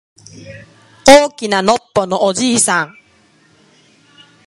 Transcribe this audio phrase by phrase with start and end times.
[1.05, 2.97] 大きなのっぽのおじいさん